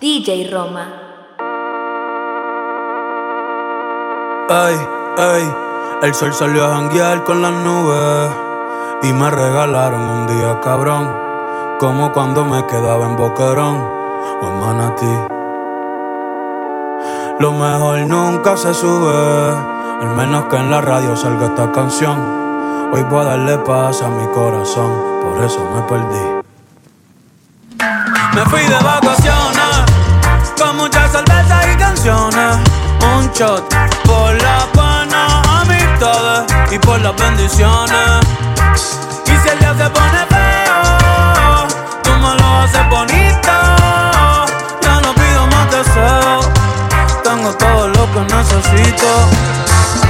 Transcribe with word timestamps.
DJ 0.00 0.48
Roma. 0.50 0.86
Ey, 4.48 4.76
ey, 5.18 5.54
el 6.00 6.14
sol 6.14 6.32
salió 6.32 6.64
a 6.64 6.76
janguear 6.76 7.22
con 7.24 7.42
las 7.42 7.52
nubes 7.52 8.30
y 9.02 9.12
me 9.12 9.30
regalaron 9.30 10.00
un 10.00 10.26
día 10.26 10.58
cabrón, 10.62 11.14
como 11.78 12.12
cuando 12.12 12.46
me 12.46 12.66
quedaba 12.66 13.04
en 13.04 13.16
Boquerón 13.16 13.76
o 14.40 14.46
en 14.48 14.60
Manatí. 14.60 15.16
Lo 17.38 17.52
mejor 17.52 17.98
nunca 18.00 18.56
se 18.56 18.72
sube, 18.72 19.54
al 20.00 20.16
menos 20.16 20.46
que 20.46 20.56
en 20.56 20.70
la 20.70 20.80
radio 20.80 21.14
salga 21.14 21.48
esta 21.48 21.70
canción. 21.72 22.18
Hoy 22.90 23.02
voy 23.02 23.20
a 23.20 23.24
darle 23.24 23.58
paz 23.58 24.00
a 24.00 24.08
mi 24.08 24.26
corazón, 24.28 24.90
por 25.22 25.44
eso 25.44 25.60
me 25.74 25.82
perdí. 25.82 26.40
Me 28.34 28.44
fui 28.46 28.62
de 28.62 28.82
vacaciones, 28.82 29.39
por 33.40 34.34
la 34.42 34.68
buenas 34.74 35.48
amistades 35.48 36.44
y 36.70 36.78
por 36.78 37.00
las 37.00 37.16
bendiciones. 37.16 38.20
Y 39.24 39.30
si 39.30 39.48
el 39.48 39.58
día 39.58 39.74
se 39.78 39.88
pone 39.88 40.26
feo, 40.28 41.66
tú 42.02 42.10
me 42.10 42.34
lo 42.34 42.46
haces 42.58 42.86
bonito. 42.90 43.52
Ya 44.82 45.00
no 45.00 45.14
pido 45.14 45.46
más 45.46 45.70
deseos, 45.70 46.50
tengo 47.24 47.54
todo 47.54 47.88
lo 47.88 48.12
que 48.12 48.20
necesito. 48.34 50.09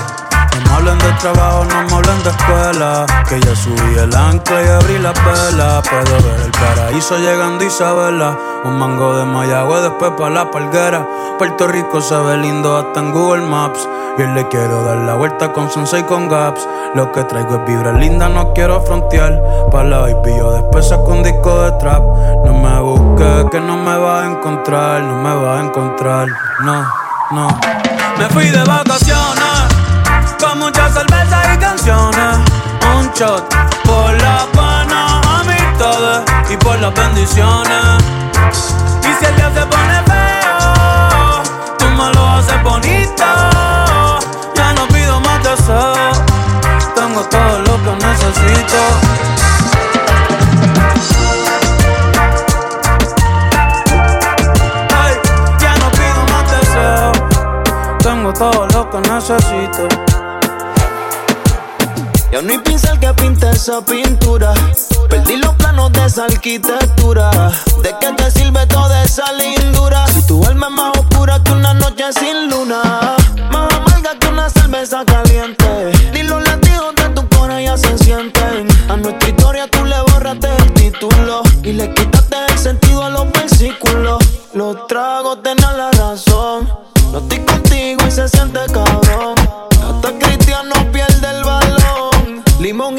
No 0.55 0.61
me 0.61 0.75
hablen 0.75 0.97
de 0.99 1.11
trabajo, 1.13 1.65
no 1.65 1.83
me 1.83 1.93
hablen 1.93 2.23
de 2.23 2.29
escuela. 2.29 3.05
Que 3.27 3.39
ya 3.39 3.55
subí 3.55 3.97
el 3.97 4.15
ancla 4.15 4.63
y 4.63 4.67
abrí 4.67 4.99
la 4.99 5.13
vela. 5.13 5.81
Puedo 5.83 6.15
ver 6.23 6.41
el 6.45 6.51
paraíso 6.51 7.17
llegando 7.17 7.63
Isabela. 7.63 8.37
Un 8.63 8.77
mango 8.77 9.15
de 9.15 9.25
Mayagüe, 9.25 9.81
después 9.81 10.11
pa' 10.17 10.29
la 10.29 10.51
palguera. 10.51 11.07
Puerto 11.37 11.67
Rico 11.67 12.01
se 12.01 12.15
ve 12.15 12.37
lindo 12.37 12.77
hasta 12.77 12.99
en 12.99 13.11
Google 13.11 13.45
Maps. 13.47 13.87
Y 14.17 14.23
le 14.23 14.47
quiero 14.49 14.83
dar 14.83 14.97
la 14.97 15.15
vuelta 15.15 15.53
con 15.53 15.71
Sensei 15.71 16.03
con 16.03 16.27
Gaps. 16.27 16.67
Lo 16.95 17.11
que 17.11 17.23
traigo 17.23 17.55
es 17.55 17.65
vibra 17.65 17.93
linda, 17.93 18.27
no 18.27 18.53
quiero 18.53 18.81
frontear. 18.81 19.41
Pa' 19.71 19.83
la 19.83 19.99
baby, 19.99 20.35
yo 20.37 20.51
después 20.51 20.87
saco 20.87 21.11
un 21.11 21.23
disco 21.23 21.61
de 21.61 21.71
trap. 21.73 22.03
No 22.45 22.53
me 22.53 22.81
busques, 22.81 23.45
que 23.51 23.59
no 23.61 23.77
me 23.77 23.97
va 23.97 24.23
a 24.23 24.25
encontrar. 24.25 25.01
No 25.01 25.15
me 25.15 25.33
va 25.33 25.57
a 25.57 25.61
encontrar, 25.61 26.27
no, 26.61 26.85
no. 27.31 27.47
Me 28.17 28.27
fui 28.29 28.49
de 28.49 28.63
vacaciones 28.63 29.50
por 33.21 34.11
la 34.19 34.47
buenas 34.55 35.27
amistades 35.27 36.23
y 36.49 36.57
por 36.57 36.79
las 36.79 36.91
bendiciones. 36.91 38.03
Y 39.03 39.13
si 39.19 39.25
el 39.25 39.35
día 39.35 39.51
se 39.53 39.61
pone 39.67 40.01
feo, 40.07 41.43
tú 41.77 41.85
me 41.85 42.13
lo 42.15 42.27
haces 42.29 42.63
bonito. 42.63 43.25
Ya 44.55 44.73
no 44.73 44.87
pido 44.87 45.19
más 45.19 45.43
deseos, 45.43 46.19
tengo 46.95 47.21
todo 47.25 47.59
lo 47.59 47.83
que 47.83 48.05
necesito. 48.07 48.77
ya 55.59 55.75
no 55.75 55.91
pido 55.91 56.21
deseos, 56.59 57.17
Tengo 57.99 58.33
todo 58.33 58.67
lo 58.73 58.89
que 58.89 58.99
necesito. 59.09 60.20
Ya 62.31 62.41
no 62.41 62.49
hay 62.49 62.59
pincel 62.59 62.97
que 62.97 63.13
pinte 63.13 63.49
esa 63.49 63.83
pintura. 63.83 64.53
Perdí 65.09 65.35
los 65.35 65.53
planos 65.55 65.91
de 65.91 66.05
esa 66.05 66.25
arquitectura. 66.25 67.29
¿De 67.83 67.93
qué 67.99 68.13
te 68.13 68.31
sirve 68.31 68.65
toda 68.67 69.03
esa 69.03 69.33
lindura? 69.33 70.07
Si 70.07 70.25
tu 70.27 70.41
alma 70.45 70.67
es 70.67 70.73
más 70.73 70.97
oscura 70.97 71.43
que 71.43 71.51
una 71.51 71.73
noche 71.73 72.05
sin 72.13 72.49
luna. 72.49 73.17
Más 73.51 73.73
amarga 73.73 74.17
que 74.17 74.27
una 74.27 74.49
cerveza 74.49 75.03
caliente. 75.03 75.91
Ni 76.13 76.23
los 76.23 76.41
latidos 76.41 76.95
de 76.95 77.09
tu 77.09 77.27
corazón 77.27 77.63
ya 77.63 77.77
se 77.77 77.97
sienten. 77.97 78.67
A 78.89 78.95
nuestra 78.95 79.29
historia 79.29 79.67
tú 79.67 79.83
le 79.83 79.99
borraste 80.13 80.47
el 80.55 80.73
título. 80.73 81.41
Y 81.63 81.73
le 81.73 81.93
quitaste 81.93 82.37
el 82.47 82.57
sentido 82.57 83.03
a 83.03 83.09
los 83.09 83.29
versículos. 83.33 84.23
Los 84.53 84.87
tragos 84.87 85.43
tenían 85.43 85.77
la 85.77 85.91
razón. 85.91 86.69
No 87.11 87.17
estoy 87.17 87.39
contigo 87.39 88.01
y 88.07 88.11
se 88.11 88.29
siente 88.29 88.61
cabrón. 88.71 89.35
Hasta 89.83 90.17
Cristiano. 90.17 90.80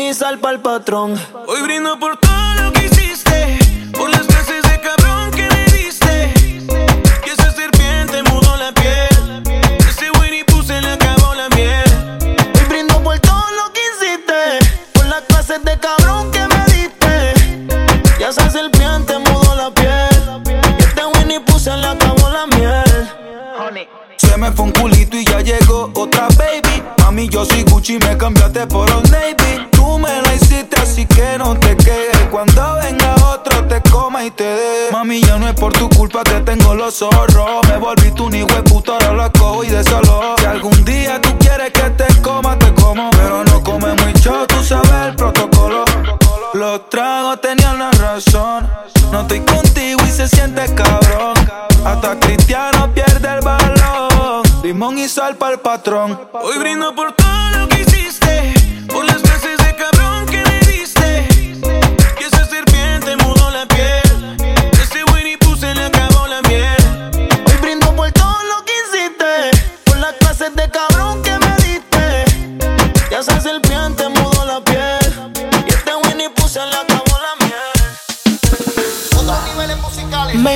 Y 0.02 0.14
sal 0.14 0.40
para 0.40 0.56
el 0.56 0.60
patrón. 0.60 1.14
Hoy 1.46 1.62
brindo 1.62 1.96
por 1.96 2.16
todo 2.16 2.54
lo 2.60 2.72
que 2.72 2.86
hiciste. 2.86 3.58
Por 3.92 4.10
las 4.10 4.22
clases 4.22 4.62
de 4.64 4.80
cabrón 4.80 5.30
que 5.30 5.48
me 5.48 5.64
diste. 5.66 6.34
Que 7.22 7.30
esa 7.30 7.52
serpiente 7.52 8.20
mudó 8.24 8.56
la 8.56 8.72
piel. 8.72 9.42
Ese 9.88 10.10
Winnie 10.18 10.44
puse 10.44 10.80
le 10.80 10.90
acabó 10.90 11.34
la 11.34 11.48
miel. 11.50 11.84
Hoy 12.26 12.64
brindo 12.68 13.00
por 13.00 13.16
todo 13.20 13.44
lo 13.52 13.72
que 13.72 13.80
hiciste. 13.92 14.72
Por 14.92 15.06
las 15.06 15.22
clases 15.22 15.62
de 15.62 15.78
cabrón 15.78 16.32
que 16.32 16.48
me 16.48 16.64
diste. 16.64 17.34
Y 18.18 18.22
esa 18.24 18.50
serpiente 18.50 19.18
mudó 19.18 19.54
la 19.54 19.70
piel. 19.70 20.42
Y 20.78 20.82
este 20.82 21.04
Winnie 21.16 21.40
puse 21.40 21.76
le 21.76 21.86
acabó 21.86 22.28
la 22.28 22.46
miel. 22.48 23.08
Se 24.16 24.36
me 24.36 24.50
fue 24.50 24.64
un 24.64 24.72
culito 24.72 25.16
y 25.16 25.24
ya 25.24 25.40
llegó 25.40 25.92
otra 25.94 26.26
baby. 26.36 26.82
Mami, 26.98 27.28
yo 27.28 27.44
soy 27.44 27.62
Gucci, 27.62 27.98
me 27.98 28.16
cambiaste 28.16 28.66
por 28.66 28.90
un 28.90 29.02
Navy. 29.04 29.41
Te 31.54 31.76
quejes. 31.76 32.28
Cuando 32.30 32.76
venga 32.82 33.14
otro, 33.32 33.64
te 33.66 33.80
coma 33.90 34.24
y 34.24 34.30
te 34.30 34.44
dé. 34.44 34.88
Mami, 34.92 35.20
ya 35.20 35.38
no 35.38 35.48
es 35.48 35.54
por 35.54 35.72
tu 35.72 35.88
culpa 35.90 36.22
que 36.24 36.40
tengo 36.40 36.74
los 36.74 36.94
zorros. 36.94 37.66
Me 37.68 37.76
volví 37.78 38.10
tu 38.12 38.30
ni 38.30 38.44
puto, 38.44 38.94
ahora 38.94 39.12
lo 39.12 39.32
cojo 39.32 39.64
y 39.64 39.68
de 39.68 39.84
solo. 39.84 40.34
Si 40.38 40.44
algún 40.44 40.84
día 40.84 41.20
tú 41.20 41.36
quieres 41.38 41.72
que 41.72 41.90
te 41.90 42.06
coma, 42.22 42.58
te 42.58 42.72
como. 42.74 43.10
Pero 43.10 43.44
no 43.44 43.62
come 43.62 43.94
mucho, 43.94 44.46
tú 44.46 44.62
sabes 44.62 44.90
el 45.08 45.16
protocolo. 45.16 45.84
Los 46.54 46.88
tragos 46.90 47.40
tenían 47.40 47.78
la 47.78 47.90
razón. 47.92 48.68
No 49.10 49.22
estoy 49.22 49.40
contigo 49.40 50.00
y 50.06 50.10
se 50.10 50.28
siente 50.28 50.64
cabrón. 50.74 51.34
Hasta 51.84 52.18
Cristiano 52.20 52.92
pierde 52.94 53.28
el 53.28 53.40
balón. 53.40 54.42
Limón 54.62 54.98
y 54.98 55.08
sal 55.08 55.36
para 55.36 55.54
el 55.54 55.60
patrón. 55.60 56.20
Hoy 56.32 56.58
brindo 56.58 56.94
por 56.94 57.12
todo 57.12 57.50
lo 57.58 57.71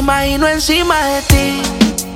imagino 0.07 0.47
encima 0.47 0.95
de 1.05 1.23
ti 1.23 1.63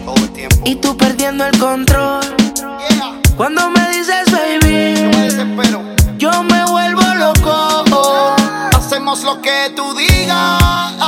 Todo 0.04 0.14
el 0.14 0.30
tiempo. 0.30 0.56
y 0.64 0.76
tú 0.76 0.96
perdiendo 0.96 1.44
el 1.44 1.58
control. 1.58 2.20
Yeah. 2.54 3.20
Cuando 3.36 3.68
me 3.68 3.80
dices 3.90 4.30
me 4.30 4.58
baby, 4.60 5.10
desespero. 5.18 5.82
yo 6.16 6.30
me 6.44 6.64
vuelvo 6.66 7.02
loco. 7.16 8.36
Hacemos 8.76 9.24
lo 9.24 9.42
que 9.42 9.72
tú 9.74 9.92
digas. 9.96 10.99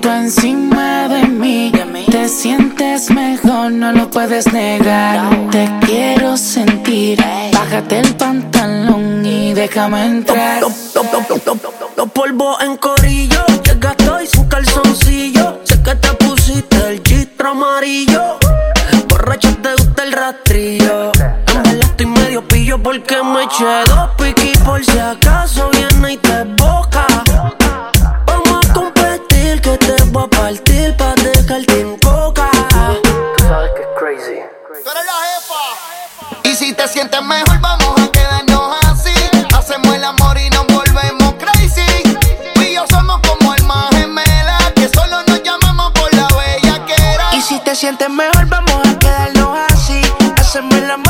Tú 0.00 0.08
encima 0.08 1.08
de 1.08 1.22
mí, 1.26 1.72
te 2.10 2.28
sientes 2.28 3.10
mejor, 3.10 3.72
no 3.72 3.92
lo 3.92 4.10
puedes 4.10 4.52
negar. 4.52 5.50
Te 5.50 5.68
quiero 5.86 6.36
sentir, 6.36 7.22
bájate 7.52 8.00
el 8.00 8.14
pantalón 8.14 9.24
y 9.24 9.52
déjame 9.54 10.04
entrar. 10.06 10.60
Los 10.60 12.10
polvos 12.12 12.58
en 12.62 12.76
corillo, 12.76 13.44
llegaste 13.64 14.04
y 14.22 14.26
sin 14.26 14.44
calzoncillo. 14.48 15.60
Sé 15.64 15.82
que 15.82 15.94
te 15.96 16.12
pusiste 16.14 16.76
el 16.88 17.02
chistro 17.02 17.50
amarillo. 17.50 18.38
Borracha 19.08 19.52
te 19.62 19.72
gusta 19.74 20.04
el 20.04 20.12
rastrillo. 20.12 21.12
En 21.48 21.62
verdad 21.62 21.90
estoy 21.90 22.06
medio 22.06 22.46
pillo 22.46 22.80
porque 22.82 23.22
me 23.22 23.42
eché 23.44 23.64
dos 23.86 24.10
piqui 24.16 24.52
por 24.64 24.84
si 24.84 24.98
acaso 24.98 25.70
viene 25.70 26.12
y 26.12 26.16
te 26.18 26.44
boca. 26.56 27.07
Que 30.08 30.14
voy 30.14 30.24
a 30.24 30.28
partir 30.28 30.96
pa' 30.96 31.14
dejarte 31.14 31.80
en 31.80 31.98
coca. 31.98 32.50
Tú 32.50 33.44
eres 34.90 35.06
la 35.06 35.18
jefa. 35.28 35.62
Y 36.44 36.54
si 36.54 36.72
te 36.72 36.88
sientes 36.88 37.22
mejor, 37.22 37.58
vamos 37.60 38.00
a 38.00 38.10
quedarnos 38.10 38.76
así. 38.86 39.12
Hacemos 39.56 39.94
el 39.94 40.04
amor 40.04 40.38
y 40.38 40.48
nos 40.50 40.66
volvemos 40.66 41.34
crazy. 41.34 42.02
Tú 42.54 42.62
y 42.62 42.74
yo 42.74 42.84
somos 42.90 43.20
como 43.26 43.52
almas 43.52 43.88
gemelas 43.92 44.72
que 44.74 44.88
solo 44.88 45.22
nos 45.26 45.42
llamamos 45.42 45.92
por 45.92 46.12
la 46.14 46.28
bella 46.28 46.84
que 46.86 46.94
era. 46.94 47.34
Y 47.34 47.42
si 47.42 47.58
te 47.60 47.74
sientes 47.74 48.08
mejor, 48.08 48.46
vamos 48.46 48.80
a 48.86 48.98
quedarnos 48.98 49.58
así. 49.70 50.00
Hacemos 50.36 50.74
el 50.74 50.90
amor 50.90 51.07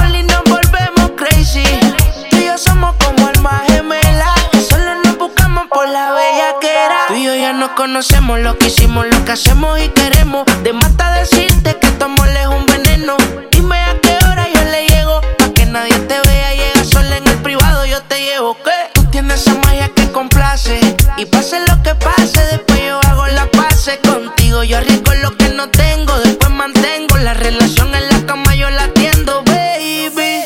nos 7.58 7.70
conocemos, 7.70 8.38
lo 8.38 8.56
que 8.56 8.66
hicimos, 8.66 9.04
lo 9.06 9.24
que 9.24 9.32
hacemos 9.32 9.80
y 9.80 9.88
queremos. 9.88 10.46
De 10.62 10.72
mata 10.72 11.10
decirte 11.12 11.76
que 11.76 11.90
tu 11.90 12.04
amor 12.04 12.28
es 12.28 12.46
un 12.46 12.64
veneno. 12.66 13.16
Dime 13.50 13.76
a 13.76 14.00
qué 14.00 14.16
hora 14.24 14.46
yo 14.54 14.62
le 14.70 14.86
llego. 14.86 15.20
Pa' 15.38 15.52
que 15.52 15.66
nadie 15.66 15.98
te 15.98 16.20
vea, 16.28 16.54
llega 16.54 16.84
sola 16.84 17.16
en 17.16 17.26
el 17.26 17.36
privado, 17.38 17.84
yo 17.84 18.00
te 18.02 18.20
llevo. 18.20 18.56
¿Qué? 18.62 18.70
Tú 18.94 19.04
tienes 19.10 19.40
esa 19.40 19.54
magia 19.64 19.88
que 19.92 20.08
complace. 20.12 20.78
Y 21.16 21.26
pase 21.26 21.58
lo 21.66 21.82
que 21.82 21.96
pase, 21.96 22.40
después 22.52 22.80
yo 22.86 23.00
hago 23.08 23.26
la 23.26 23.46
pase 23.50 23.98
contigo. 24.00 24.62
Yo 24.62 24.78
arriesgo 24.78 25.14
lo 25.14 25.36
que 25.36 25.48
no 25.48 25.68
tengo, 25.68 26.16
después 26.20 26.50
mantengo 26.50 27.16
la 27.16 27.34
relación 27.34 27.92
en 27.92 28.08
la 28.08 28.24
cama, 28.24 28.54
yo 28.54 28.70
la 28.70 28.84
atiendo, 28.84 29.42
baby. 29.42 30.44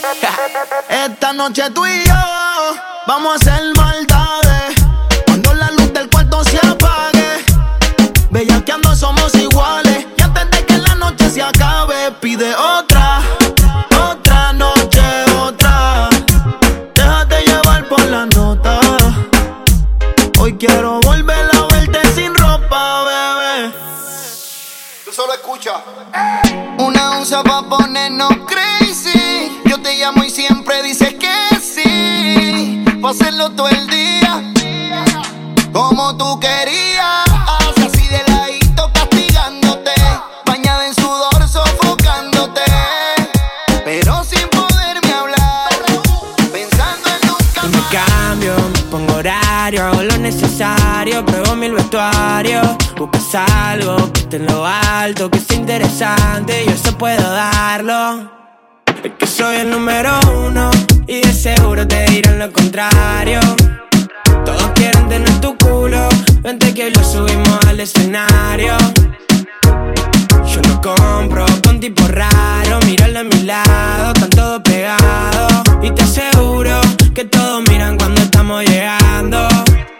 Esta 0.88 1.32
noche 1.34 1.68
tú 1.74 1.84
y 1.84 2.04
yo 2.04 2.14
vamos 3.06 3.32
a 3.32 3.36
hacer 3.36 3.61
hacerlo 33.12 33.50
todo 33.50 33.68
el 33.68 33.86
día. 33.88 34.42
Como 35.72 36.16
tú 36.16 36.40
querías. 36.40 37.24
Así 37.84 38.08
de 38.08 38.22
ladito 38.26 38.90
castigándote. 38.92 39.92
Bañada 40.46 40.86
en 40.86 40.94
sudor 40.94 41.46
sofocándote. 41.46 42.62
Pero 43.84 44.24
sin 44.24 44.48
poderme 44.48 45.12
hablar. 45.12 45.68
Pensando 46.52 47.08
en 47.10 47.28
nunca 47.28 47.62
Me 47.64 47.76
más. 47.76 47.92
cambio, 47.92 48.54
me 48.56 48.82
pongo 48.90 49.14
horario, 49.16 49.86
hago 49.86 50.02
lo 50.02 50.16
necesario, 50.16 51.24
pruebo 51.26 51.54
mil 51.54 51.72
vestuarios. 51.74 52.66
Buscas 52.96 53.34
algo 53.34 54.10
que 54.12 54.20
esté 54.20 54.36
en 54.36 54.46
lo 54.46 54.64
alto, 54.66 55.30
que 55.30 55.38
sea 55.38 55.56
interesante, 55.58 56.64
yo 56.64 56.72
eso 56.72 56.96
puedo 56.96 57.30
darlo. 57.30 58.30
Es 59.04 59.12
que 59.18 59.26
soy 59.26 59.56
el 59.56 59.70
número 59.70 60.18
uno 60.46 60.70
y 61.06 61.20
de 61.20 61.32
seguro 61.32 61.86
te 61.86 62.04
dirán 62.10 62.38
lo 62.38 62.52
contrario. 62.52 63.40
Todos 64.44 64.70
quieren 64.74 65.08
tener 65.08 65.40
tu 65.40 65.56
culo, 65.56 66.08
vente 66.42 66.72
que 66.74 66.90
lo 66.90 67.02
subimos 67.04 67.58
al 67.66 67.80
escenario. 67.80 68.76
Yo 70.46 70.60
no 70.68 70.80
compro 70.80 71.46
con 71.64 71.80
tipo 71.80 72.06
raro, 72.08 72.80
míralo 72.86 73.20
a 73.20 73.24
mi 73.24 73.42
lado, 73.42 74.12
están 74.14 74.30
todos 74.30 74.62
pegados. 74.62 75.52
Y 75.82 75.90
te 75.90 76.02
aseguro 76.02 76.80
que 77.14 77.24
todos 77.24 77.62
miran 77.68 77.96
cuando 77.96 78.20
estamos 78.20 78.64
llegando. 78.64 79.48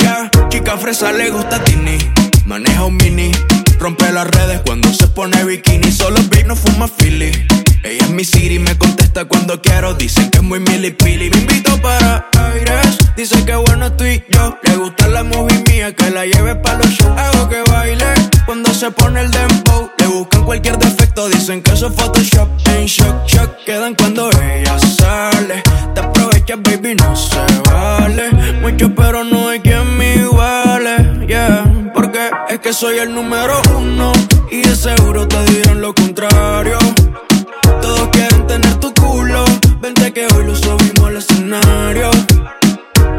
Yeah, 0.01 0.31
chica 0.49 0.77
fresa 0.77 1.13
le 1.13 1.31
gusta 1.31 1.63
Tini. 1.65 1.99
Maneja 2.45 2.85
un 2.85 2.97
mini. 2.97 3.33
Rompe 3.79 4.13
las 4.13 4.27
redes 4.27 4.61
cuando 4.65 4.93
se 4.93 5.07
pone 5.09 5.43
bikini. 5.45 5.91
Solo 5.91 6.21
big 6.31 6.47
no 6.47 6.55
fuma 6.55 6.87
Philly. 6.87 7.33
Ella 7.85 8.05
es 8.05 8.11
mi 8.11 8.25
city, 8.25 8.59
me 8.61 8.77
contesta 8.79 9.25
cuando 9.25 9.61
quiero. 9.61 9.95
Dicen 9.95 10.31
que 10.31 10.39
es 10.39 10.45
muy 10.45 10.61
milipili. 10.61 11.31
Me 11.31 11.39
invito 11.39 11.81
para 11.83 12.29
aires. 12.33 12.99
Dice 13.17 13.45
que 13.45 13.57
bueno 13.57 13.87
estoy 13.87 14.25
yo. 14.31 14.57
Le 14.63 14.77
gusta 14.77 15.09
la 15.09 15.25
movie 15.25 15.63
mía, 15.69 15.93
que 15.95 16.11
la 16.11 16.25
lleve 16.25 16.55
pa' 16.57 16.75
los 16.75 16.87
shows. 16.87 17.19
Hago 17.19 17.49
que 17.49 17.63
baile 17.71 18.07
cuando 18.47 18.73
se 18.73 18.91
pone 18.93 19.21
el 19.23 19.31
dembow. 19.31 19.91
Le 19.99 20.07
buscan 20.07 20.45
cualquier 20.45 20.79
defecto, 20.79 21.29
dicen 21.29 21.61
que 21.63 21.73
eso 21.73 21.89
es 21.89 21.95
Photoshop. 21.95 22.49
En 22.69 22.87
shock, 22.87 23.27
shock 23.27 23.65
quedan 23.67 23.95
cuando 23.95 24.31
ella 24.31 24.79
sale. 24.79 25.63
Te 25.95 26.01
aprovechas, 26.01 26.59
baby, 26.63 26.95
no 26.95 27.17
se 27.17 27.41
vale. 27.71 28.31
Mucho, 28.61 28.95
pero 28.95 29.25
no 29.25 29.49
hay 29.49 29.61
quien 29.61 29.97
me 29.97 30.15
iguale. 30.17 31.27
Yeah, 31.27 31.91
porque 31.95 32.31
es 32.49 32.61
que 32.61 32.73
soy 32.73 32.99
el 32.99 33.13
número 33.13 33.61
uno. 33.77 34.13
Y 34.51 34.63
de 34.63 34.77
seguro 34.77 35.27
te 35.27 35.45
dirán 35.47 35.81
lo 35.81 35.93
contrario. 35.95 36.79
Todos 37.83 38.09
quieren 38.09 38.47
tener 38.47 38.75
tu 38.77 38.93
culo. 38.95 39.45
Vente 39.81 40.13
que 40.13 40.27
hoy 40.35 40.47
lo 40.47 40.55
subimos 40.55 41.05
al 41.05 41.17
escenario. 41.17 42.11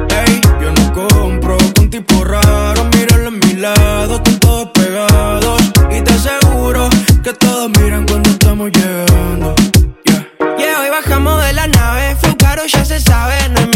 Ey, 0.10 0.42
yo 0.62 0.72
no 0.72 0.94
compro 0.94 1.58
con 1.76 1.90
tipo 1.90 2.24
raro. 2.24 2.86
Míralo 2.96 3.28
a 3.28 3.32
mi 3.32 3.54
lado, 3.54 4.16
están 4.16 4.40
todos 4.40 4.70
pegados. 4.74 5.62
Y 5.92 6.02
te 6.02 6.14
aseguro 6.14 6.90
que 7.24 7.34
todos 7.34 7.70
miran 7.78 8.06
cuando 8.08 8.30
estamos 8.30 8.72
llegando. 8.72 9.54
Yeah. 10.06 10.28
Yeah, 10.58 10.80
hoy 10.82 10.90
bajamos 10.90 11.44
de 11.46 11.54
la 11.54 11.68
nave, 11.68 12.16
fue 12.20 12.36
caro, 12.38 12.64
ya 12.66 12.86
se 12.86 13.00
sabe. 13.00 13.34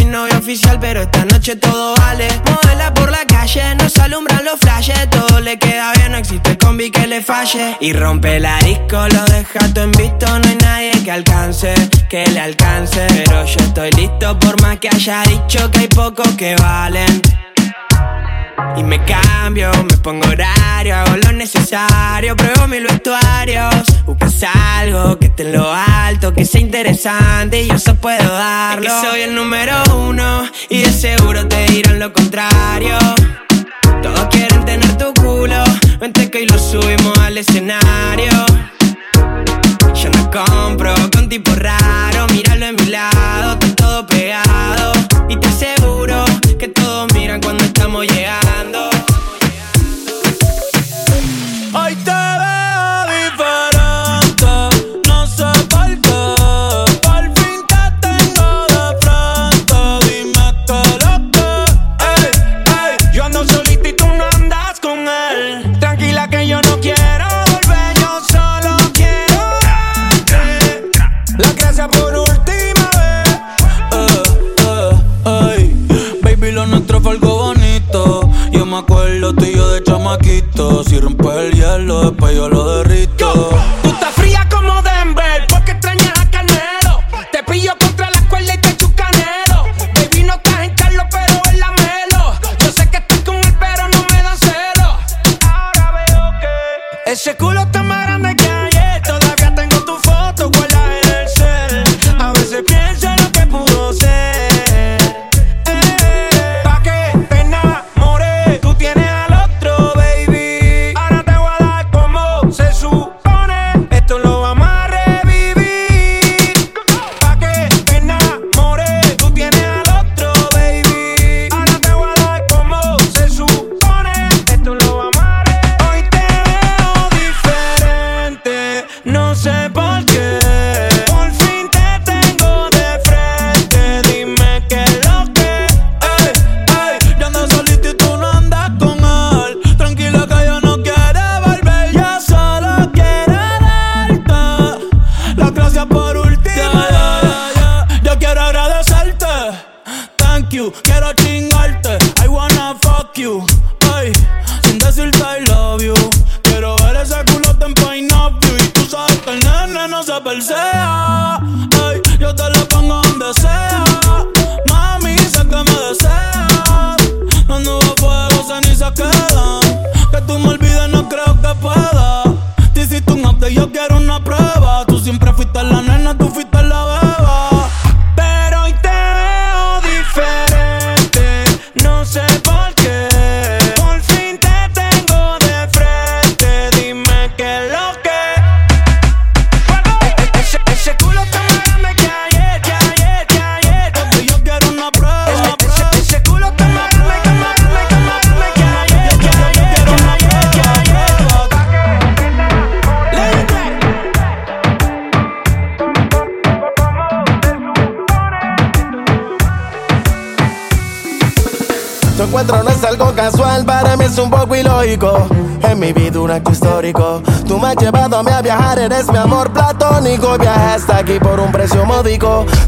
Novia 0.08 0.38
oficial, 0.38 0.78
pero 0.80 1.02
esta 1.02 1.26
noche 1.26 1.56
todo 1.56 1.96
vale. 1.96 2.28
Modela 2.46 2.94
por 2.94 3.12
la 3.12 3.26
calle, 3.26 3.76
nos 3.76 3.98
alumbran 3.98 4.44
los 4.46 4.60
flashes. 4.60 5.10
Todo 5.10 5.40
le 5.40 5.60
queda 5.60 5.92
bien, 5.94 6.12
no 6.12 6.18
existe 6.18 6.58
combi 6.58 6.92
que 6.92 7.08
le 7.08 7.22
falle. 7.22 7.78
Y 7.80 7.94
rompe 7.94 8.40
la 8.40 8.58
disco, 8.60 9.08
lo 9.08 9.26
deja 9.26 9.60
todo 9.74 9.84
en 9.84 9.92
visto. 9.92 10.28
No 10.40 10.48
hay 10.48 10.58
nadie 10.58 10.92
que 11.04 11.12
alcance, 11.12 11.74
que 12.10 12.26
le 12.28 12.40
alcance. 12.40 13.06
Pero 13.10 13.46
yo 13.46 13.60
estoy 13.60 13.92
listo, 13.92 14.40
por 14.40 14.62
más 14.62 14.78
que 14.80 14.90
haya 14.90 15.24
dicho 15.24 15.70
que 15.72 15.80
hay 15.80 15.88
pocos 15.88 16.30
que 16.36 16.56
valen. 16.56 17.22
Y 18.76 18.84
me 18.84 19.04
cambio, 19.04 19.72
me 19.84 19.98
pongo 19.98 20.28
horario, 20.28 20.96
hago 20.96 21.18
lo 21.18 21.32
necesario, 21.32 22.36
pruebo 22.36 22.68
mil 22.68 22.84
vestuarios. 22.84 23.76
Buscas 24.06 24.44
algo 24.44 25.18
que 25.20 25.28
esté 25.28 25.44
en 25.44 25.54
lo 25.54 25.72
alto, 25.72 26.34
que 26.34 26.46
sea 26.46 26.62
interesante 26.62 27.62
y 27.64 27.68
yo 27.68 27.76
eso 27.76 27.96
puedo 27.96 28.32
darlo. 28.32 28.88
Es 28.88 28.94
que 28.94 29.08
soy 29.08 29.22
el 29.22 29.36
número 29.36 29.76
uno 29.96 30.44
y 30.70 30.82
de 30.82 30.92
seguro 30.92 31.48
te 31.48 31.66
dirán 31.72 32.00
lo 32.00 32.12
contrario. 32.14 32.98
Todos 34.02 34.28
quieren 34.30 34.66
tener 34.66 34.98
tu 34.98 35.14
culo, 35.14 35.64
vente 36.00 36.30
que 36.30 36.40
hoy 36.40 36.46
lo 36.48 36.58
subimos 36.58 37.18
al 37.20 37.38
escenario. 37.38 38.32
Yo 39.94 40.10
no 40.10 40.32
compro 40.32 40.94
con 41.12 41.30
tipo 41.30 41.52
raro, 41.56 42.28
míralo 42.32 42.68
en 42.68 42.76
mi 42.76 42.86
lado, 42.86 43.54
están 43.54 43.76
todos 43.76 44.06
pegados. 44.06 44.98
Y 45.30 45.36
te 45.38 45.48
aseguro 45.48 46.26
que 46.60 46.68
todos 46.68 47.12
miran 47.14 47.42
cuando 47.42 47.64
estamos 47.66 48.06
llegando. 48.06 48.47
Si 80.86 81.00
rompes 81.00 81.36
el 81.36 81.54
hielo, 81.54 82.10
después 82.10 82.36
yo 82.36 82.50
lo 82.50 82.78
derrito. 82.78 83.50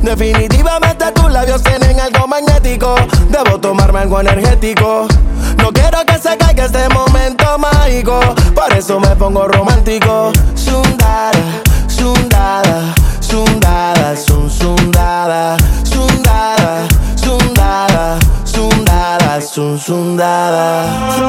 Definitivamente 0.01 1.11
tus 1.13 1.31
labios 1.31 1.61
tienen 1.61 1.99
algo 1.99 2.27
magnético. 2.27 2.95
Debo 3.29 3.59
tomarme 3.59 3.99
algo 3.99 4.21
energético. 4.21 5.07
No 5.57 5.71
quiero 5.71 5.99
que 6.03 6.17
se 6.17 6.35
caiga 6.35 6.65
este 6.65 6.89
momento 6.89 7.45
mágico. 7.59 8.19
Por 8.55 8.73
eso 8.73 8.99
me 8.99 9.15
pongo 9.15 9.47
romántico. 9.47 10.31
Sundara, 10.55 11.61
sundada, 11.87 12.95
sundada, 13.19 14.17
sun, 14.17 14.49
sundada, 14.49 15.57
sundada, 15.83 16.87
sundada, 17.15 18.19
sundada, 18.45 19.41
sun, 19.41 19.79
sundada. 19.79 21.28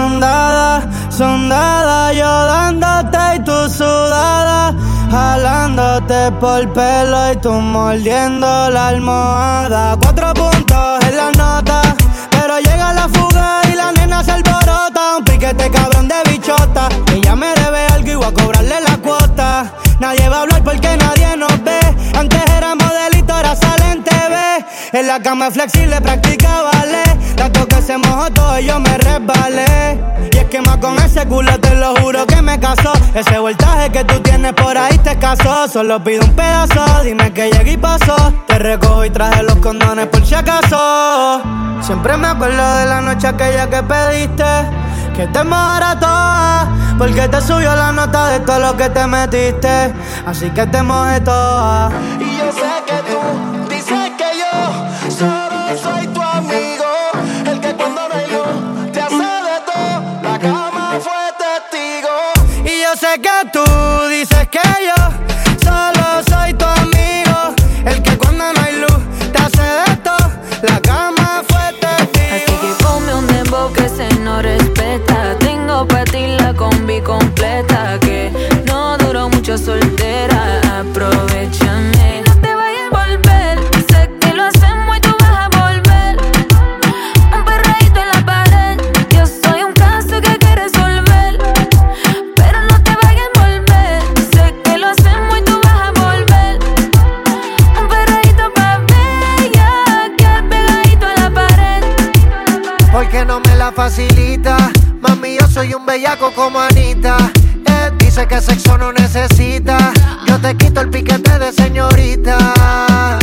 Por 6.09 6.73
pelo 6.73 7.33
y 7.33 7.37
tú 7.37 7.53
mordiendo 7.53 8.71
la 8.71 8.89
almohada. 8.89 9.97
Cuatro 10.01 10.35
puntos 10.35 11.05
en 11.09 11.17
la 11.17 11.31
nota, 11.31 11.83
pero 12.31 12.59
llega 12.59 12.93
la 12.93 13.09
fuga 13.09 13.61
y 13.71 13.77
la 13.77 13.93
nena 13.93 14.25
se 14.25 14.33
alborota. 14.33 15.19
Un 15.19 15.25
piquete 15.25 15.71
cabrón 15.71 16.09
de 16.09 16.15
bichota. 16.29 16.89
Ella 17.15 17.37
me 17.37 17.55
debe 17.55 17.87
algo 17.93 18.11
y 18.11 18.15
voy 18.17 18.27
a 18.27 18.33
cobrarle 18.33 18.81
la 18.81 18.97
cuota. 18.97 19.73
Nadie 20.01 20.29
va 20.29 20.39
a 20.39 20.43
hablar 20.43 20.65
porque 20.65 20.97
nadie 20.97 21.37
nos 21.37 21.63
ve. 21.63 21.81
Antes 22.19 22.43
era 22.57 22.75
modelito, 22.75 23.33
ahora 23.33 23.55
sale 23.55 23.93
en 23.93 24.03
TV. 24.03 24.37
En 24.93 25.07
la 25.07 25.21
cama 25.21 25.51
flexible, 25.51 26.01
practica 26.01 26.63
ballet. 26.63 27.37
Tanto 27.37 27.69
que 27.69 27.83
se 27.83 27.97
mojó 27.99 28.31
todo 28.31 28.59
y 28.59 28.67
yo 28.67 28.81
me 28.81 28.99
resbalé. 28.99 30.01
Que 30.51 30.61
más 30.63 30.79
con 30.79 30.97
ese 30.97 31.25
culo 31.27 31.61
te 31.61 31.77
lo 31.77 31.95
juro 32.01 32.27
que 32.27 32.43
me 32.43 32.59
casó. 32.59 32.93
Ese 33.15 33.39
voltaje 33.39 33.93
que 33.93 34.03
tú 34.03 34.19
tienes 34.19 34.53
por 34.55 34.77
ahí 34.77 34.99
te 34.99 35.17
casó. 35.17 35.69
Solo 35.69 36.03
pido 36.03 36.25
un 36.25 36.35
pedazo, 36.35 36.85
dime 37.05 37.33
que 37.33 37.53
llegué 37.53 37.73
y 37.73 37.77
pasó. 37.77 38.17
Te 38.49 38.59
recojo 38.59 39.05
y 39.05 39.11
traje 39.11 39.45
los 39.45 39.55
condones 39.57 40.07
por 40.09 40.27
si 40.27 40.35
acaso. 40.35 41.41
Siempre 41.83 42.17
me 42.17 42.27
acuerdo 42.27 42.77
de 42.79 42.85
la 42.85 43.01
noche 43.01 43.29
aquella 43.29 43.71
que 43.71 43.81
pediste. 43.85 44.45
Que 45.15 45.29
te 45.29 45.41
toda, 45.41 46.69
porque 46.99 47.29
te 47.29 47.41
subió 47.43 47.77
la 47.77 47.93
nota 47.93 48.31
de 48.31 48.41
todo 48.41 48.59
lo 48.59 48.77
que 48.77 48.89
te 48.89 49.07
metiste. 49.07 49.95
Así 50.27 50.51
que 50.51 50.67
te 50.67 50.83
mojé 50.83 51.21
toda. 51.21 51.91
Y 52.19 52.39
yo 52.39 52.51
sé 52.51 52.83
que 52.87 52.97
tú 53.09 53.69
dices 53.69 54.00
que 63.19 63.51
tú 63.53 63.65
dices 64.09 64.49
que 64.49 64.61
yo 64.87 65.00
bellaco 106.01 106.33
como 106.33 106.59
Anita. 106.59 107.17
Él 107.67 107.99
dice 107.99 108.27
que 108.27 108.41
sexo 108.41 108.79
no 108.79 108.91
necesita. 108.93 109.93
Yo 110.27 110.41
te 110.41 110.57
quito 110.57 110.81
el 110.81 110.89
piquete 110.89 111.39
de 111.39 111.53
señorita. 111.53 113.19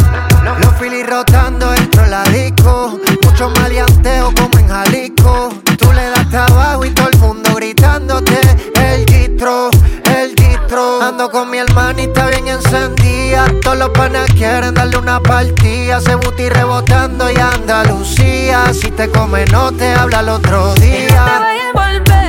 Los 0.62 0.76
filis 0.80 1.08
rotando 1.08 1.72
dentro 1.72 2.04
de 2.04 2.10
la 2.10 2.24
disco. 2.26 3.00
Mucho 3.24 3.50
maleanteo 3.50 4.32
como 4.36 4.60
en 4.60 4.68
Jalisco. 4.68 5.50
Tú 5.80 5.92
le 5.92 6.10
das 6.12 6.30
trabajo 6.30 6.86
y 6.86 6.92
todo 6.92 7.10
el 7.10 7.18
mundo 7.18 7.56
gritándote. 7.56 8.40
El 8.76 9.06
gistro, 9.08 9.72
el 10.16 10.36
gistro. 10.36 11.02
Ando 11.02 11.32
con 11.32 11.50
mi 11.50 11.58
hermanita 11.58 12.28
bien 12.28 12.48
encendida. 12.48 13.48
Todos 13.64 13.78
los 13.80 13.90
panas 13.90 14.30
quieren 14.34 14.76
darle 14.76 14.98
una 14.98 15.20
partida. 15.20 16.00
Se 16.00 16.14
buti 16.14 16.48
rebotando 16.50 17.32
y 17.32 17.38
Andalucía. 17.38 18.72
Si 18.72 18.92
te 18.92 19.10
come, 19.10 19.46
no 19.46 19.72
te 19.72 19.94
habla 19.96 20.20
el 20.20 20.30
otro 20.30 20.66
Y 20.66 20.68
no 20.68 20.74
te 20.76 20.86
día. 20.86 21.40
vayas 21.40 21.76
a 21.76 22.04
que 22.04 22.27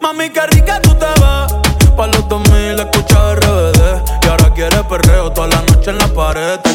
mami, 0.00 0.30
qué 0.30 0.46
rica 0.48 0.80
tú 0.82 0.94
te 0.94 1.06
ves. 1.06 1.94
Pa' 1.96 2.06
los 2.08 2.28
2000 2.28 2.80
escucha 2.80 3.34
RBD. 3.34 4.02
Y 4.22 4.28
ahora 4.28 4.52
quiere 4.52 4.84
perreo 4.84 5.32
toda 5.32 5.48
la 5.48 5.62
noche 5.62 5.90
en 5.90 5.98
la 5.98 6.08
pared. 6.08 6.60
Te 6.60 6.74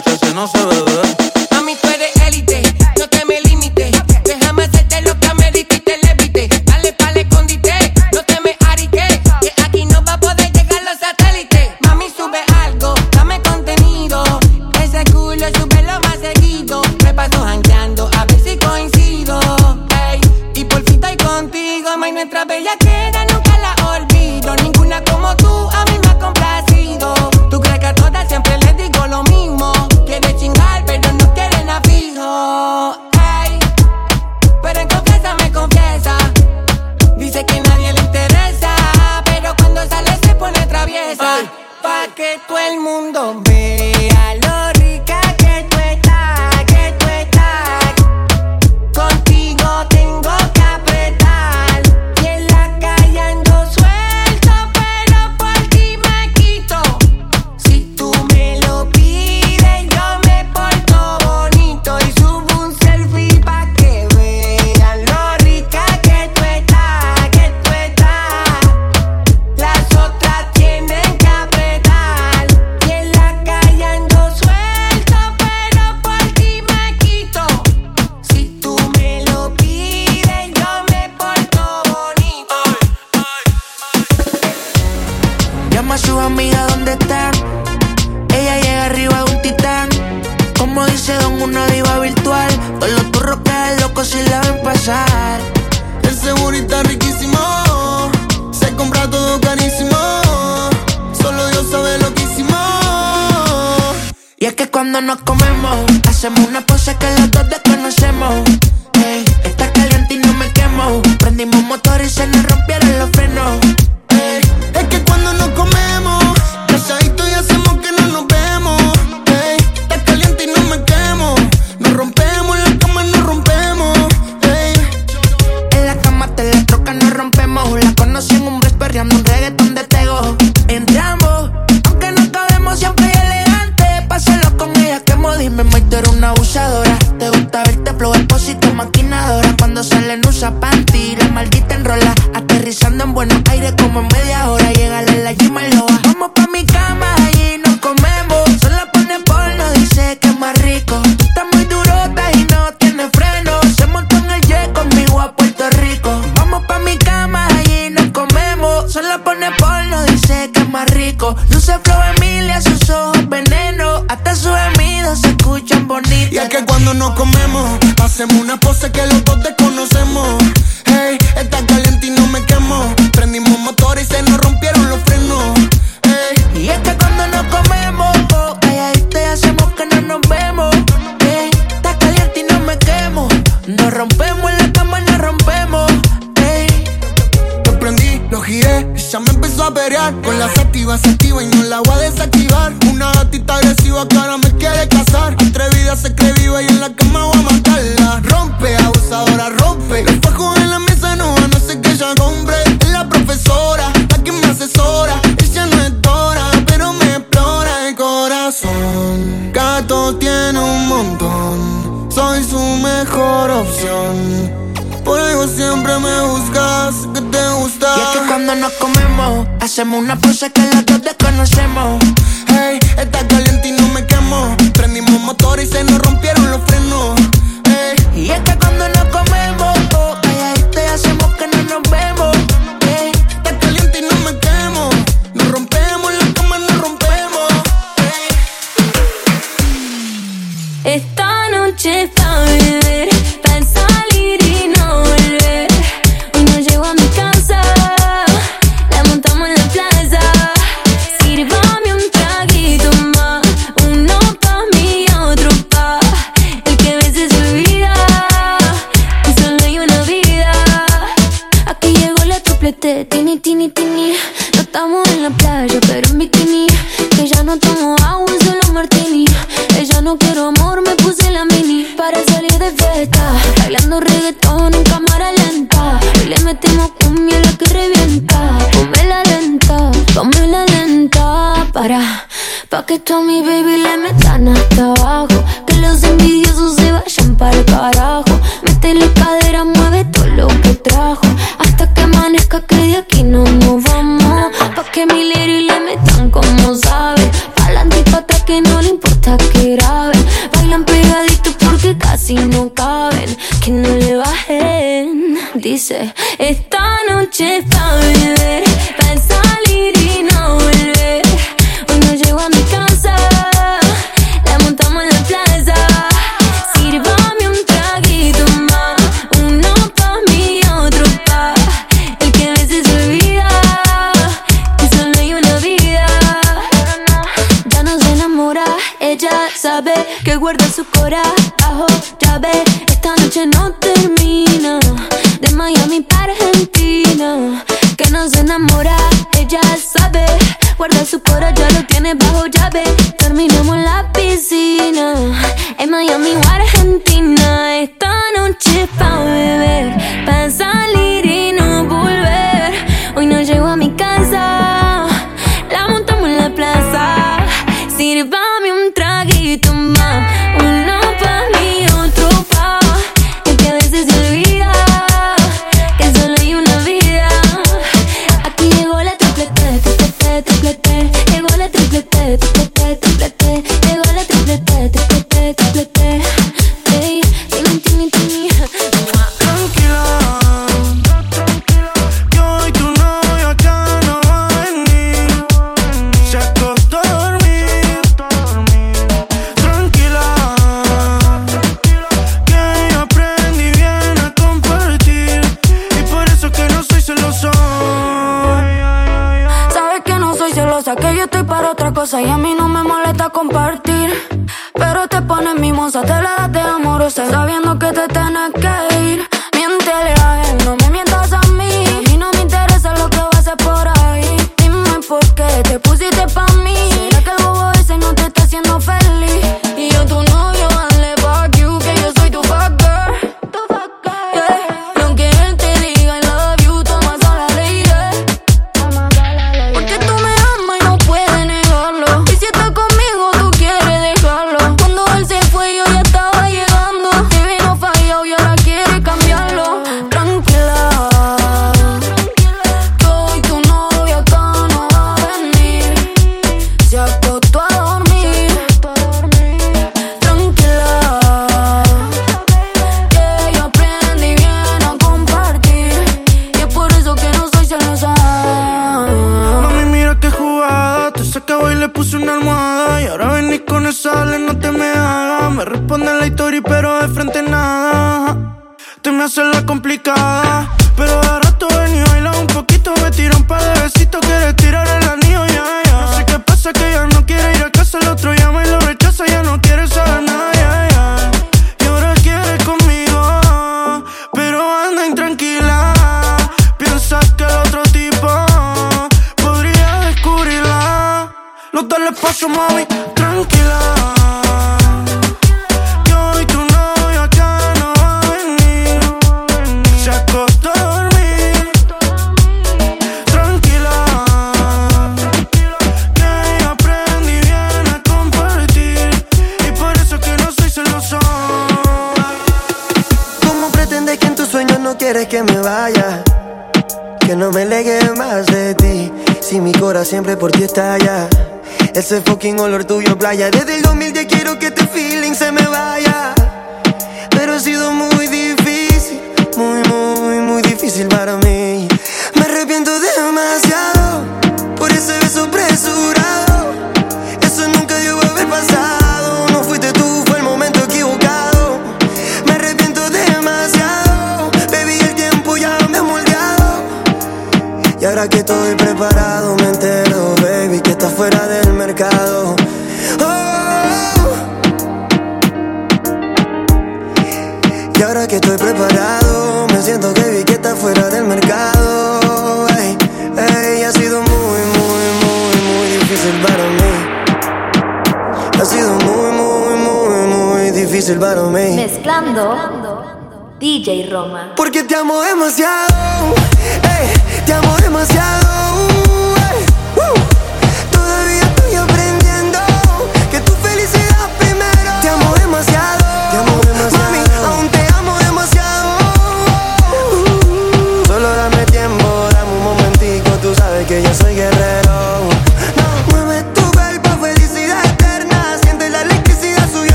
no 112.32 112.66
se 112.68 112.86
ve 112.86 113.00
Hacemos 113.00 113.69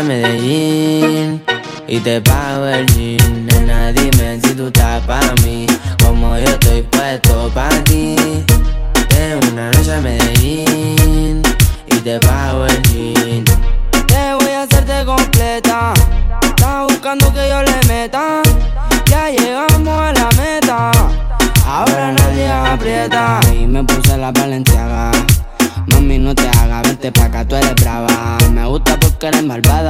a 0.00 0.02
Medellín 0.02 1.42
y 1.86 1.98
te 2.00 2.20
pago 2.22 2.66
el 2.66 2.86
jean. 2.86 3.46
Nena, 3.46 3.92
dime 3.92 4.40
si 4.42 4.54
tú 4.54 4.68
estás 4.68 5.02
para 5.04 5.34
mí, 5.44 5.66
como 6.02 6.38
yo 6.38 6.44
estoy 6.44 6.82
puesto 6.82 7.50
para 7.54 7.84
ti. 7.84 8.16
Tengo 9.08 9.40
una 9.52 9.70
noche 9.70 9.94
a 9.94 10.00
Medellín 10.00 11.42
y 11.86 11.96
te 11.96 12.18
pago 12.20 12.66
el 12.66 12.82
jean. 12.84 13.44
Te 14.06 14.34
voy 14.38 14.52
a 14.52 14.62
hacerte 14.62 15.04
completa. 15.04 15.92
Estás 16.42 16.84
buscando 16.88 17.32
que 17.34 17.48
yo 17.48 17.62
le 17.62 17.88
meta. 17.88 18.42
Ya 19.06 19.30
llegamos 19.30 19.88
a 19.88 20.12
la 20.12 20.28
meta. 20.40 20.90
Ahora 21.66 22.12
nadie 22.12 22.48
aprieta. 22.50 23.40
Y 23.52 23.66
me 23.66 23.84
puse 23.84 24.16
la 24.16 24.32
valenciaga. 24.32 25.10
Mami, 25.92 26.18
no 26.18 26.34
te 26.34 26.48
hagas, 26.48 26.82
vente 26.82 27.10
pa' 27.12 27.24
acá, 27.24 27.44
tú 27.44 27.56
eres 27.56 27.74
brava. 27.74 28.38
Me 28.50 28.64
gusta 28.66 28.98
porque 29.00 29.26
eres 29.28 29.42
malvada. 29.44 29.89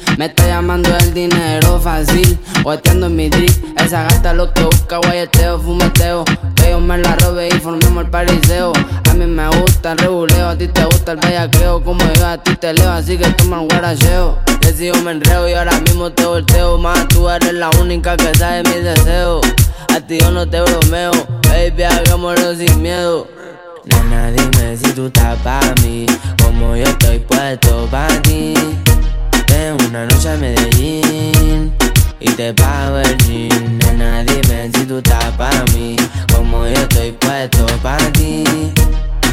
Me 0.21 0.27
está 0.27 0.45
llamando 0.45 0.95
el 0.97 1.15
dinero 1.15 1.79
fácil, 1.79 2.37
estiendo 2.71 3.07
en 3.07 3.15
mi 3.15 3.27
drip. 3.27 3.49
Esa 3.79 4.03
gata 4.03 4.35
lo 4.35 4.53
que 4.53 4.61
busca, 4.65 4.97
guayeteo, 4.97 5.59
fumeteo. 5.59 6.23
Que 6.55 6.69
yo 6.69 6.79
me 6.79 6.99
la 6.99 7.15
robe 7.15 7.47
y 7.47 7.59
formemos 7.59 8.03
el 8.03 8.11
pariseo. 8.11 8.71
A 9.09 9.15
mí 9.15 9.25
me 9.25 9.47
gusta 9.47 9.93
el 9.93 9.97
rebuleo, 9.97 10.49
a 10.49 10.55
ti 10.55 10.67
te 10.67 10.85
gusta 10.85 11.13
el 11.13 11.17
bellaqueo. 11.17 11.83
Como 11.83 12.03
yo 12.13 12.27
a 12.27 12.37
ti 12.37 12.55
te 12.55 12.71
leo, 12.71 12.91
así 12.91 13.17
que 13.17 13.27
toma 13.31 13.63
el 13.63 13.67
guaracheo. 13.67 14.37
Le 14.61 14.73
sigo 14.73 14.95
me 14.97 15.13
enreo 15.13 15.49
y 15.49 15.53
ahora 15.53 15.79
mismo 15.79 16.11
te 16.11 16.23
volteo. 16.23 16.77
Más 16.77 17.07
tú 17.07 17.27
eres 17.27 17.53
la 17.53 17.71
única 17.81 18.15
que 18.15 18.31
sabe 18.35 18.61
mis 18.61 18.83
deseos. 18.83 19.41
A 19.91 20.01
ti 20.01 20.19
yo 20.19 20.29
no 20.29 20.47
te 20.47 20.61
bromeo, 20.61 21.13
baby, 21.49 21.81
hagámoslo 21.81 22.53
sin 22.53 22.79
miedo. 22.79 23.27
Nena, 23.85 24.29
dime 24.29 24.77
si 24.77 24.91
tú 24.91 25.07
estás 25.07 25.35
pa' 25.39 25.73
mí, 25.81 26.05
como 26.43 26.75
yo 26.75 26.83
estoy 26.83 27.17
puesto 27.17 27.87
pa' 27.89 28.07
ti. 28.21 28.53
Ven 29.61 29.77
una 29.89 30.07
noche 30.07 30.27
a 30.27 30.37
Medellín 30.37 31.71
y 32.19 32.31
te 32.31 32.51
pago 32.51 32.97
el 32.97 33.15
jean. 33.19 33.77
Nena, 33.77 34.23
dime 34.23 34.71
si 34.73 34.85
tú 34.87 34.97
estás 34.97 35.23
para 35.37 35.63
mí, 35.75 35.95
como 36.33 36.65
yo 36.65 36.73
estoy 36.73 37.11
puesto 37.11 37.67
para 37.83 38.11
ti. 38.11 38.43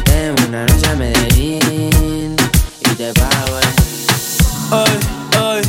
Ven 0.05 0.35
una 0.47 0.67
noche 0.67 0.87
a 0.87 0.95
Medellín 0.95 2.35
y 2.79 2.89
te 2.95 3.11
pago 3.13 3.57
el 3.57 3.73
jean. 3.73 4.85
Ay, 4.85 4.99
ay, 5.41 5.61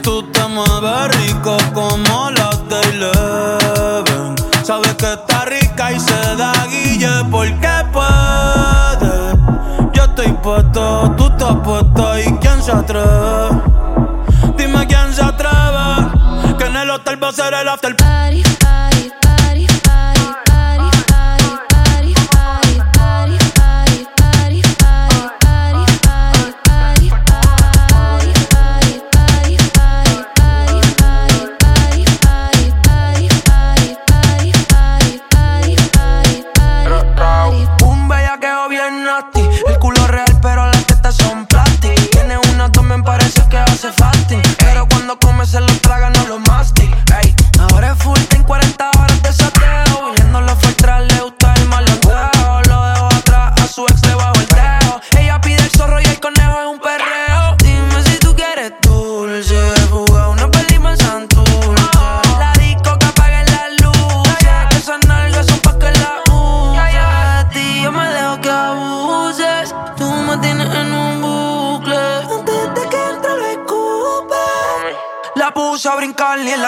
tú 0.00 0.22
te 0.32 0.42
mueves 0.48 1.16
rico 1.18 1.58
como 1.74 2.30
las 2.30 2.66
de 2.66 2.80
Eleven. 2.88 4.36
Sabes 4.64 4.94
que 4.94 5.12
está 5.12 5.44
rica 5.44 5.92
y 5.92 6.00
se 6.00 6.36
da 6.38 6.54
guille 6.70 7.12
porque 7.30 7.68
puede. 7.92 9.36
Yo 9.92 10.04
estoy 10.04 10.32
puesto, 10.42 11.14
tú 11.18 11.26
estás 11.26 11.56
puesto 11.62 12.18
y 12.20 12.32
quién 12.38 12.62
se 12.62 12.72
atreve 12.72 13.67
dime 14.68 14.86
quién 14.86 15.14
se 15.14 15.22
atreve. 15.22 16.56
Que 16.58 16.64
en 16.66 16.76
el 16.76 16.90
hotel 16.90 17.22
va 17.22 17.28
a 17.28 17.32
ser 17.32 17.54
el 17.54 17.68
after 17.68 17.96
party. 17.96 18.57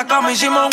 la 0.00 0.06
cama 0.06 0.32
hicimos 0.32 0.70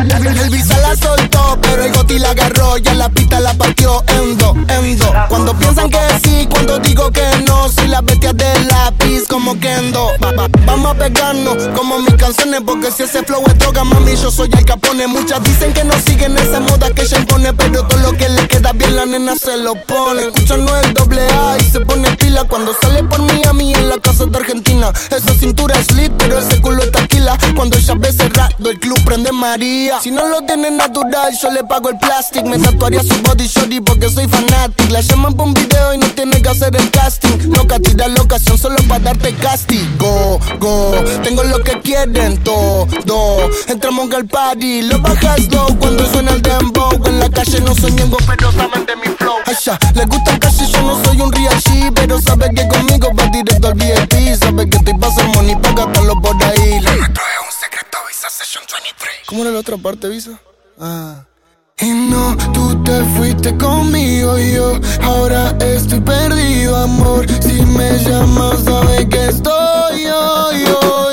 El 0.00 0.26
Elvis 0.26 0.68
la 0.68 0.96
soltó, 0.96 1.58
pero 1.60 1.84
el 1.84 1.92
goti 1.92 2.18
la 2.18 2.30
agarró 2.30 2.78
y 2.78 2.88
en 2.88 2.98
la 2.98 3.10
pista 3.10 3.38
la 3.38 3.52
partió 3.52 4.02
en 4.08 4.38
dos, 4.38 4.56
en 4.68 4.96
dos. 4.98 5.10
Cuando 5.28 5.54
piensan 5.58 5.90
que 5.90 5.98
sí, 6.24 6.48
cuando 6.50 6.78
digo 6.78 7.10
que 7.10 7.22
no, 7.46 7.68
soy 7.68 7.88
la 7.88 8.00
bestia 8.00 8.32
de 8.32 8.64
lápiz 8.64 9.26
como 9.28 9.58
Kendo. 9.60 10.08
Va, 10.24 10.32
va, 10.32 10.48
vamos 10.64 10.92
a 10.92 10.94
pegarnos 10.94 11.68
como 11.76 11.98
mis 11.98 12.14
canciones, 12.14 12.62
porque 12.64 12.90
si 12.90 13.02
ese 13.02 13.22
flow 13.24 13.42
es 13.46 13.58
droga, 13.58 13.84
mami, 13.84 14.16
yo 14.16 14.30
soy 14.30 14.48
el 14.56 14.64
capone. 14.64 15.06
Muchas 15.06 15.42
dicen 15.42 15.74
que 15.74 15.84
no 15.84 15.94
siguen 16.06 16.36
esa 16.38 16.60
moda 16.60 16.90
que 16.90 17.02
ella 17.02 17.18
impone, 17.18 17.52
pero 17.52 17.86
todo 17.86 17.98
lo 18.00 18.12
que 18.16 18.28
le 18.30 18.48
queda 18.48 18.72
bien 18.72 18.96
la 18.96 19.04
nena 19.04 19.36
se 19.36 19.58
lo 19.58 19.74
pone. 19.84 20.22
Escuchando 20.22 20.80
el 20.80 20.94
doble 20.94 21.26
A 21.26 21.58
y 21.58 21.70
se 21.70 21.80
pone 21.80 22.10
pila 22.16 22.44
cuando 22.44 22.74
sale 22.80 23.04
por 23.04 23.20
Miami 23.20 23.74
en 23.74 23.90
la 23.90 23.98
casa 23.98 24.24
de 24.24 24.38
Argentina. 24.38 24.92
Esa 25.10 25.34
cintura 25.34 25.78
es 25.78 25.92
lit, 25.92 26.12
pero 26.16 26.38
ese 26.38 26.58
culo 26.62 26.82
es 26.82 26.90
taquila. 26.90 27.36
Cuando 27.54 27.76
ella 27.76 27.94
ve 27.98 28.12
cerrado, 28.12 28.70
el 28.70 28.80
club 28.80 28.98
prende 29.04 29.30
María. 29.32 29.89
Si 29.98 30.10
no 30.10 30.26
lo 30.28 30.42
tiene 30.42 30.70
natural, 30.70 31.36
yo 31.36 31.50
le 31.50 31.64
pago 31.64 31.90
el 31.90 31.98
plástico. 31.98 32.46
Me 32.46 32.58
tatuaría 32.58 33.02
su 33.02 33.20
body 33.22 33.46
shorty 33.46 33.80
porque 33.80 34.08
soy 34.08 34.28
fanático. 34.28 34.92
La 34.92 35.00
llaman 35.00 35.34
por 35.34 35.48
un 35.48 35.54
video 35.54 35.94
y 35.94 35.98
no 35.98 36.06
tiene 36.12 36.40
que 36.40 36.48
hacer 36.48 36.74
el 36.76 36.90
casting. 36.90 37.50
Loca, 37.56 37.78
tira 37.80 38.06
la 38.08 38.22
ocasión 38.22 38.56
solo 38.56 38.76
para 38.88 39.00
darte 39.00 39.34
castigo. 39.34 40.38
Go, 40.60 40.92
tengo 41.22 41.42
lo 41.42 41.62
que 41.64 41.80
quieren 41.80 42.42
todo. 42.44 42.86
Entramos 43.66 44.10
al 44.14 44.26
party, 44.26 44.82
lo 44.82 45.00
bajas 45.00 45.48
low 45.50 45.76
cuando 45.78 46.06
suena 46.06 46.32
el 46.32 46.42
dembow. 46.42 46.92
En 47.06 47.18
la 47.18 47.28
calle 47.28 47.60
no 47.60 47.74
soy 47.74 47.92
ñengo, 47.92 48.16
pero 48.26 48.52
saben 48.52 48.86
de 48.86 48.96
mi 48.96 49.08
flow. 49.18 49.36
Asha, 49.46 49.78
le 49.94 50.04
gusta 50.06 50.38
casi 50.38 50.66
yo 50.66 50.82
no 50.82 51.04
soy 51.04 51.20
un 51.20 51.32
real 51.32 51.60
G, 51.62 51.92
pero 51.94 52.20
sabe 52.20 52.50
que 52.54 52.66
conmigo 52.68 53.10
va 53.18 53.26
directo 53.26 53.68
al 53.68 53.74
VIP. 53.74 54.38
Sabe 54.38 54.68
que 54.68 54.76
estoy 54.76 54.94
pa' 54.94 55.10
money 55.34 55.56
pa' 55.56 55.72
gastarlo 55.72 56.14
por 56.20 56.36
ahí. 56.44 56.80
¿Cómo 59.26 59.42
era 59.42 59.50
la 59.50 59.60
otra 59.60 59.76
parte, 59.76 60.08
Visa? 60.08 60.38
Ah. 60.78 61.24
Y 61.78 61.88
no, 61.88 62.36
tú 62.52 62.82
te 62.82 63.02
fuiste 63.16 63.56
conmigo 63.56 64.36
yo 64.38 64.78
ahora 65.02 65.56
estoy 65.60 66.00
perdido, 66.00 66.76
amor. 66.76 67.26
Si 67.40 67.62
me 67.64 67.98
llamas, 67.98 68.64
sabes 68.64 69.06
que 69.06 69.28
estoy 69.28 70.02
yo, 70.02 70.52
yo, 70.52 71.09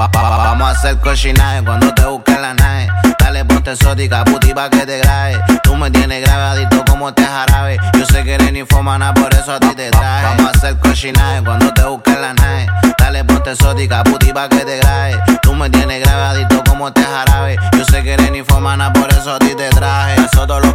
a 0.00 0.04
hacer 0.04 0.20
Vamos 0.20 0.68
a 0.68 0.70
hacer 0.70 0.98
cochinaje 0.98 1.64
cuando 1.64 1.92
te 1.92 2.04
busque 2.04 2.32
la 2.32 2.54
nave. 2.54 2.88
Dale 3.18 3.44
ponte 3.44 3.72
exótica, 3.72 4.24
puti 4.24 4.54
pa' 4.54 4.70
que 4.70 4.86
te 4.86 4.98
grabe. 4.98 5.42
Tú 5.62 5.74
me 5.74 5.90
tienes 5.90 6.22
grabadito 6.22 6.84
como 6.88 7.12
te 7.12 7.24
jarabe. 7.24 7.78
Yo 7.98 8.06
sé 8.06 8.22
que 8.22 8.34
eres 8.34 8.54
infomana, 8.54 9.12
por 9.12 9.32
eso 9.34 9.54
a 9.54 9.60
ti 9.60 9.74
te 9.74 9.90
traje. 9.90 10.24
Vamos 10.24 10.46
a 10.46 10.58
hacer 10.58 10.78
cochinaje 10.78 11.42
cuando 11.44 11.72
te 11.74 11.82
busque 11.84 12.12
la 12.12 12.32
nave. 12.32 12.66
Dale 12.96 13.24
ponte 13.24 13.52
exótica, 13.52 14.04
puti 14.04 14.32
pa' 14.32 14.48
que 14.48 14.64
te 14.64 14.76
grabe. 14.78 15.20
Tú 15.42 15.54
me 15.54 15.68
tienes 15.68 16.00
grabadito 16.00 16.62
como 16.64 16.92
te 16.92 17.02
jarabe. 17.02 17.56
Yo 17.76 17.84
sé 17.84 18.02
que 18.02 18.14
eres 18.14 18.34
infomana, 18.34 18.92
por 18.92 19.10
eso 19.10 19.34
a 19.34 19.38
ti 19.38 19.54
te 19.56 19.68
traje. 19.70 20.07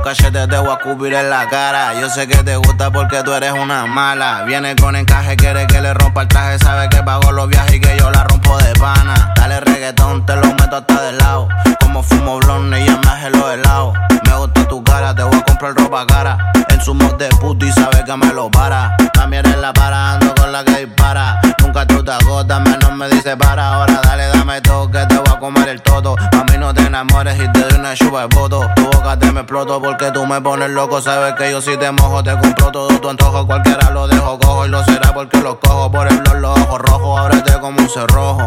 Cachetes 0.04 0.49
te 0.49 0.58
voy 0.58 0.70
a 0.70 0.80
cubrir 0.80 1.14
en 1.14 1.30
la 1.30 1.47
cara. 1.47 1.93
Yo 1.93 2.10
sé 2.10 2.28
que 2.28 2.43
te 2.43 2.58
gusta 2.58 2.91
porque 2.91 3.24
tú 3.24 3.32
eres 3.32 3.54
una 3.54 3.86
mala. 3.86 4.43
Viene 4.43 4.76
con 4.76 4.97
encaje, 4.97 5.38
quiere 5.38 5.66
que 5.66 5.80
le 5.80 5.93
rompa 5.93 6.24
el 6.24 6.28
traje. 6.28 6.60
Sabe 6.60 6.89
que 6.89 7.01
pago 7.04 7.32
los 7.32 7.47
viajes 7.47 7.76
y 7.76 7.80
que 7.80 7.97
yo 7.97 8.12
la 8.12 8.26
rompo 8.26 8.58
de 8.58 8.74
pana. 8.74 9.34
Dale 9.38 9.62
reggaetón, 9.62 10.26
te 10.26 10.36
lo 10.36 10.47
meto 10.47 10.76
hasta 10.76 11.01
del 11.04 11.18
lado. 11.20 11.47
Como 11.80 12.04
fumo 12.04 12.38
blonde 12.39 12.82
y 12.82 12.86
ya 12.86 12.97
me 12.97 13.30
los 13.30 13.54
helados. 13.54 13.93
Me 14.26 14.36
gusta 14.36 14.68
tu 14.68 14.84
cara, 14.84 15.16
te 15.16 15.24
voy 15.24 15.39
a 15.39 15.43
comprar 15.43 15.74
ropa 15.74 16.06
cara. 16.06 16.51
En 16.68 16.82
su 16.82 16.93
mod 16.93 17.16
de 17.16 17.30
puto 17.30 17.66
y 17.66 17.72
sabe 17.72 18.04
que 18.04 18.18
me 18.18 18.34
lo 18.34 18.51
para. 18.51 18.97
También 19.14 19.45
en 19.45 19.62
la 19.62 19.72
para, 19.72 20.14
ando 20.16 20.36
con 20.36 20.51
la 20.51 20.66
que 20.66 20.86
dispara. 20.86 21.39
Nunca 21.60 21.88
tú 21.88 22.04
te 22.04 22.12
agotas, 22.12 22.60
menos 22.60 22.91
me 22.91 23.08
dice 23.08 23.38
para. 23.38 23.76
Ahora 23.76 24.01
dale, 24.04 24.28
dame 24.28 24.60
todo 24.60 24.91
que 24.91 25.06
te 25.06 25.16
voy 25.16 25.34
a 25.34 25.39
comer 25.39 25.70
el 25.70 25.82
todo. 25.82 26.16
A 26.18 26.43
mí 26.51 26.58
no 26.60 26.74
te 26.74 26.82
enamores 26.82 27.39
y 27.39 27.47
te 27.54 27.62
doy 27.62 27.80
una 27.80 27.93
chupa 27.95 28.28
de 28.28 28.36
voto. 28.36 28.70
Tu 28.76 28.84
boca 28.84 29.18
te 29.18 29.32
me 29.32 29.41
exploto 29.41 29.82
porque 29.82 29.93
tú 29.98 30.26
me 30.26 30.41
pones 30.41 30.70
loco. 30.70 31.02
Sabes 31.02 31.34
que 31.36 31.52
yo 31.52 31.62
si 31.62 31.78
te 31.78 31.91
mojo, 31.91 32.24
te 32.24 32.32
compro 32.38 32.72
todo 32.72 32.88
tu 33.00 33.10
antojo. 33.10 33.46
Cualquiera 33.46 33.89
lo 33.91 34.08
dejo 34.08 34.39
cojo 34.39 34.66
y 34.66 34.70
lo 34.70 34.84
será 34.84 35.14
porque 35.14 35.38
lo 35.39 35.60
cojo 35.60 35.91
por 35.91 36.08
el 36.08 36.18
blog, 36.20 36.38
los 36.39 36.60
ojos 36.60 36.80
rojos. 36.80 37.20
Ábrete 37.20 37.54
como 37.60 37.80
un 37.80 37.89
cerrojo. 37.89 38.44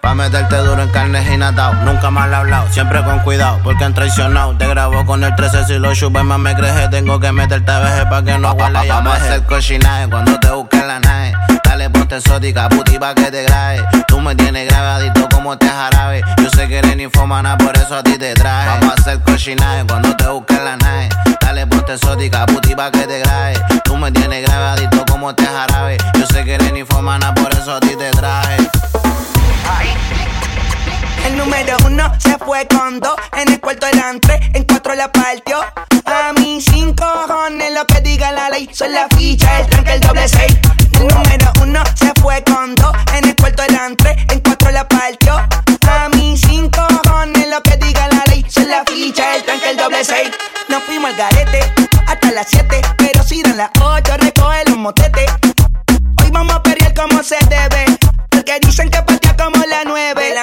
Pa' 0.00 0.14
meterte 0.14 0.56
duro 0.58 0.82
en 0.82 0.88
carne 0.90 1.34
y 1.34 1.36
natao. 1.36 1.74
Nunca 1.74 2.10
mal 2.10 2.32
hablado, 2.32 2.68
siempre 2.70 3.02
con 3.02 3.18
cuidado, 3.20 3.58
porque 3.64 3.84
han 3.84 3.94
traicionado. 3.94 4.56
Te 4.56 4.66
grabo 4.66 5.04
con 5.04 5.24
el 5.24 5.34
13 5.34 5.64
si 5.64 5.78
lo 5.78 5.94
chupes 5.94 6.24
más 6.24 6.38
me 6.38 6.54
crees. 6.54 6.90
Tengo 6.90 7.18
que 7.18 7.32
meterte 7.32 7.70
a 7.70 7.80
veces 7.80 8.04
pa' 8.06 8.22
que 8.22 8.38
no 8.38 8.52
huele 8.52 8.88
Vamos 8.88 9.14
a 9.14 9.16
hacer 9.16 9.42
cochinaje 9.44 10.08
cuando 10.08 10.38
te 10.38 10.50
busque 10.50 10.78
la 10.78 11.00
nave. 11.00 11.34
Dale 11.76 11.90
ponte 11.90 12.16
exótica, 12.16 12.70
puti 12.70 12.98
pa' 12.98 13.14
que 13.14 13.30
te 13.30 13.42
grabe. 13.42 13.84
Tú 14.08 14.18
me 14.18 14.34
tienes 14.34 14.66
grabadito 14.66 15.28
como 15.28 15.58
te 15.58 15.68
jarabe. 15.68 16.22
Yo 16.42 16.48
sé 16.48 16.66
que 16.68 16.78
eres 16.78 16.98
infomana, 16.98 17.58
por 17.58 17.76
eso 17.76 17.96
a 17.96 18.02
ti 18.02 18.16
te 18.16 18.32
traje. 18.32 18.80
Vamos 18.80 18.96
a 18.96 19.02
hacer 19.02 19.20
cochinaje 19.20 19.84
cuando 19.86 20.16
te 20.16 20.26
busque 20.26 20.54
la 20.54 20.78
nave. 20.78 21.10
Dale 21.38 21.66
ponte 21.66 21.92
exótica, 21.92 22.46
puti 22.46 22.74
pa' 22.74 22.90
que 22.90 23.06
te 23.06 23.18
grabe. 23.18 23.60
Tú 23.84 23.94
me 23.94 24.10
tienes 24.10 24.48
grabadito 24.48 25.04
como 25.04 25.34
te 25.34 25.44
jarabe. 25.44 25.98
Yo 26.18 26.26
sé 26.28 26.46
que 26.46 26.54
eres 26.54 26.74
infomana, 26.74 27.34
por 27.34 27.52
eso 27.52 27.74
a 27.74 27.80
ti 27.80 27.94
te 27.94 28.10
traje. 28.10 28.56
El 31.26 31.36
número 31.36 31.76
uno 31.84 32.12
se 32.20 32.38
fue 32.38 32.68
con 32.68 33.00
dos, 33.00 33.16
en 33.36 33.52
el 33.52 33.60
cuarto 33.60 33.88
eran 33.88 34.20
tres, 34.20 34.40
en 34.54 34.62
cuatro 34.62 34.94
la 34.94 35.10
partió. 35.10 35.58
A 36.04 36.32
mí 36.34 36.60
cinco 36.60 37.04
cojones 37.26 37.72
lo 37.72 37.84
que 37.84 38.00
diga 38.00 38.30
la 38.30 38.48
ley, 38.48 38.70
son 38.72 38.92
la 38.92 39.08
ficha, 39.08 39.58
el 39.58 39.66
tranque, 39.66 39.94
el 39.94 40.00
doble 40.00 40.28
seis. 40.28 40.56
El 40.92 41.08
número 41.08 41.52
uno 41.62 41.82
se 41.96 42.12
fue 42.22 42.44
con 42.44 42.76
dos, 42.76 42.92
en 43.16 43.24
el 43.24 43.34
cuarto 43.34 43.64
eran 43.64 43.96
tres, 43.96 44.16
en 44.30 44.38
cuatro 44.38 44.70
la 44.70 44.86
partió. 44.86 45.34
A 45.90 46.08
mí 46.10 46.36
cinco 46.38 46.86
cojones 47.02 47.48
lo 47.48 47.60
que 47.60 47.76
diga 47.76 48.06
la 48.06 48.22
ley, 48.28 48.46
son 48.48 48.68
la 48.68 48.84
ficha, 48.84 49.34
el 49.34 49.42
tranque, 49.42 49.70
el 49.70 49.76
doble 49.76 50.04
seis. 50.04 50.30
Nos 50.68 50.84
fuimos 50.84 51.10
al 51.10 51.16
garete 51.16 51.60
hasta 52.06 52.30
las 52.30 52.46
siete, 52.48 52.80
pero 52.98 53.24
si 53.24 53.42
dan 53.42 53.56
las 53.56 53.70
ocho 53.80 54.05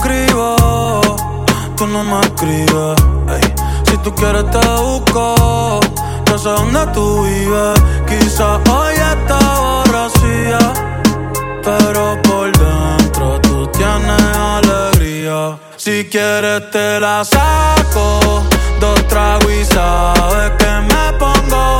escribas, 0.00 1.22
tú 1.76 1.86
no 1.86 2.02
me 2.04 2.20
escribes. 2.20 2.96
Si 3.84 3.96
tú 3.98 4.14
quieres 4.14 4.50
te 4.50 4.66
busco, 4.80 5.80
ya 6.26 6.38
sé 6.38 6.48
dónde 6.48 6.86
tú 6.94 7.24
vives. 7.24 7.80
Quizás 8.08 8.60
hoy 8.70 8.94
está 8.94 9.38
borracía, 9.60 10.58
pero 11.62 12.20
por 12.22 12.50
dentro 12.56 13.40
tú 13.40 13.66
tienes 13.68 14.36
alegría. 14.36 15.58
Si 15.76 16.08
quieres 16.10 16.70
te 16.70 17.00
la 17.00 17.24
saco, 17.24 18.42
dos 18.80 19.08
tragos 19.08 19.52
y 19.52 19.64
sabes 19.64 20.50
que 20.58 20.70
me 20.90 21.12
pongo 21.18 21.79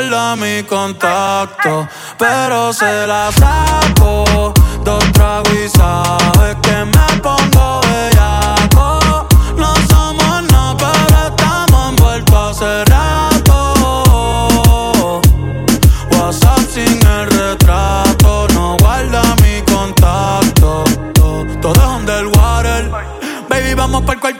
guarda 0.00 0.34
mi 0.36 0.62
contacto, 0.62 1.86
pero 2.16 2.72
se 2.72 3.06
la 3.06 3.30
saco. 3.32 4.54
Dos 4.82 5.04
tragos 5.12 5.52
y 5.52 5.68
sabes 5.68 6.56
que 6.62 6.84
me 6.86 7.20
pongo 7.20 7.80
bellaco. 7.82 9.26
No 9.56 9.74
somos 9.90 10.42
nada, 10.50 10.76
pero 10.78 11.26
estamos 11.28 11.90
envueltos 11.90 12.62
hace 12.62 12.84
rato. 12.86 13.58
WhatsApp 16.12 16.60
sin 16.72 17.06
el 17.06 17.26
retrato, 17.26 18.48
no 18.54 18.76
guarda 18.78 19.22
mi 19.42 19.60
contacto. 19.70 20.84
Todo 21.60 21.74
es 21.74 21.88
underwater. 22.00 22.90
Baby, 23.50 23.74
vamos 23.74 24.00
para 24.02 24.14
el 24.14 24.20
cuarto 24.20 24.39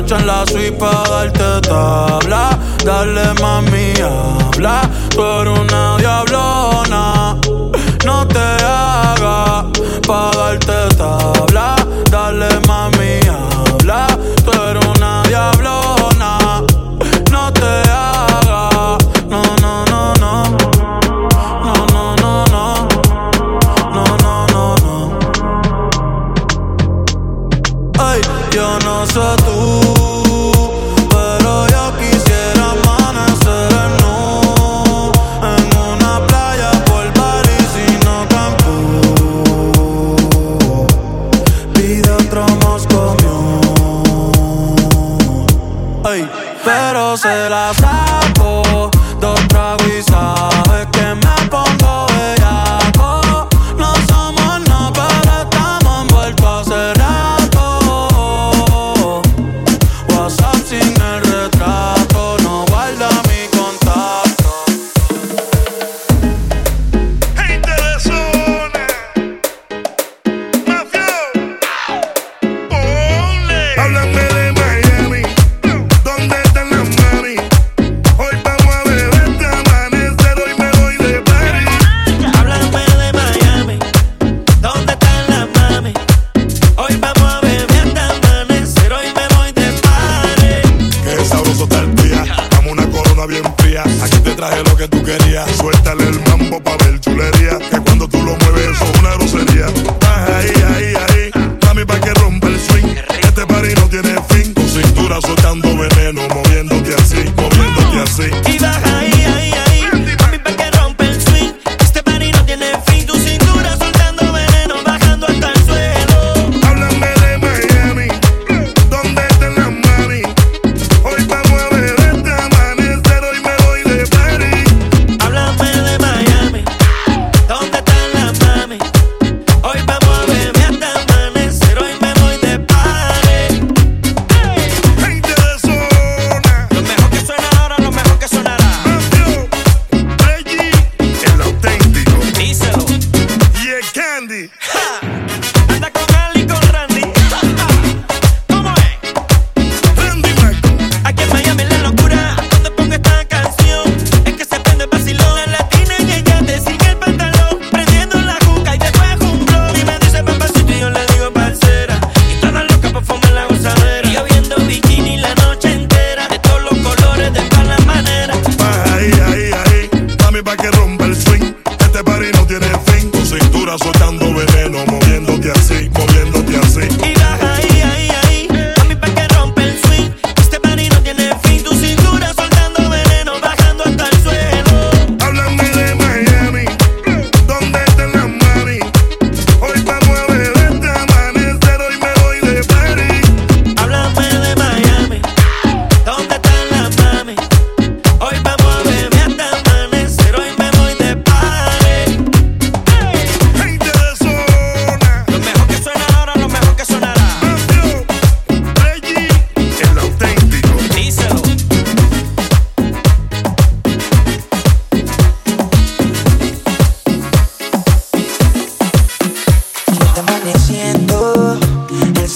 noche 0.00 0.14
en 0.14 0.26
la 0.26 0.44
suite 0.46 0.72
para 0.72 1.08
darte 1.08 1.68
tabla. 1.68 2.50
Dale, 2.84 3.32
mami, 3.40 3.92
habla. 4.02 4.82
Tú 5.10 5.22
eres 5.22 5.58
una 5.58 5.85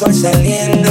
sol 0.00 0.14
saliendo. 0.14 0.89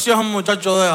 seas 0.00 0.18
un 0.18 0.30
muchacho 0.30 0.80
de 0.80 0.88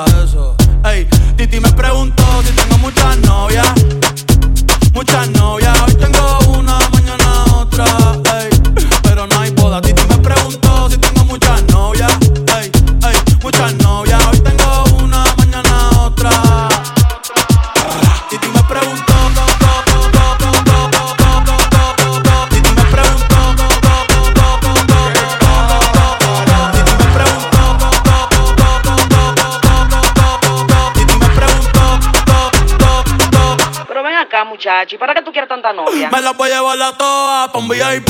Me 35.73 36.21
la 36.21 36.33
voy 36.33 36.51
a 36.51 36.57
llevar 36.57 36.79
a 36.79 36.91
todas 36.95 37.49
pa' 37.49 37.57
un 37.57 37.67
VIP, 37.67 38.09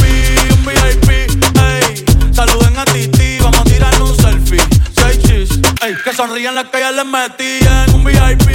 un 0.52 0.66
VIP, 0.66 1.10
ey. 1.10 2.06
Saluden 2.34 2.78
a 2.78 2.84
Titi, 2.84 3.40
vamos 3.40 3.62
a 3.62 3.64
tirar 3.64 4.02
un 4.02 4.14
selfie. 4.14 4.62
Seis 4.94 5.20
chis, 5.24 5.60
ey. 5.82 5.96
Que 6.04 6.14
sonrían 6.14 6.54
las 6.54 6.66
que 6.66 6.82
ya 6.82 6.92
les 6.92 7.06
metían, 7.06 7.94
un 7.94 8.04
VIP. 8.04 8.55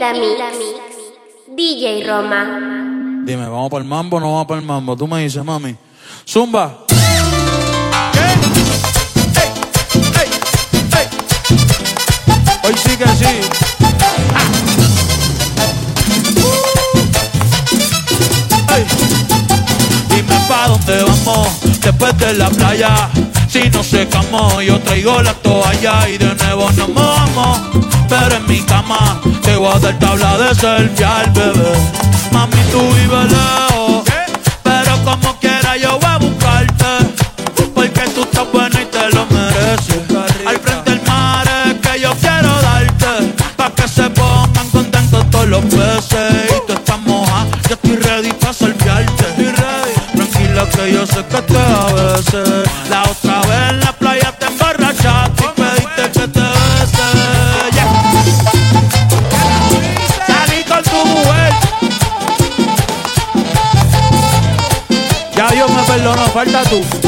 the 0.00 0.12
mix. 0.14 0.40
DJ 1.54 2.06
Roma. 2.06 3.22
Dime, 3.26 3.46
¿vamos 3.48 3.68
para 3.68 3.82
el 3.82 3.88
mambo 3.88 4.16
o 4.16 4.20
no 4.20 4.32
vamos 4.32 4.46
para 4.46 4.60
el 4.60 4.66
mambo? 4.66 4.96
Tú 4.96 5.06
me 5.06 5.22
dices, 5.22 5.44
mami. 5.44 5.76
Zumba. 6.26 6.86
Hoy 12.64 12.74
sí 12.76 12.96
que 12.96 13.06
sí. 13.08 13.40
Ah. 14.34 14.44
Uh. 16.36 16.60
Hey 18.68 19.19
después 21.82 22.18
de 22.18 22.34
la 22.34 22.50
playa. 22.50 23.08
Si 23.48 23.68
nos 23.70 23.86
secamos, 23.86 24.62
yo 24.62 24.78
traigo 24.80 25.22
la 25.22 25.34
toalla 25.34 26.08
y 26.08 26.18
de 26.18 26.34
nuevo 26.34 26.70
nos 26.72 26.94
vamos. 26.94 27.60
Pero 28.08 28.36
en 28.36 28.46
mi 28.46 28.60
cama 28.60 29.20
te 29.42 29.56
voy 29.56 29.72
a 29.74 29.78
dar 29.78 29.98
tabla 29.98 30.38
de 30.38 30.54
selfie 30.54 31.04
al 31.04 31.30
bebé. 31.30 31.72
Mami, 32.32 32.62
tú 32.72 32.80
y 32.80 33.06
vela. 33.06 33.69
Oh. 66.72 66.99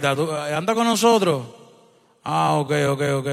profeta, 0.00 0.16
¿Tú, 0.16 0.30
eh, 0.32 0.54
anda 0.54 0.74
con 0.74 0.86
nosotros. 0.86 1.42
Ah, 2.24 2.54
ok, 2.54 2.72
ok, 2.90 3.02
ok, 3.16 3.26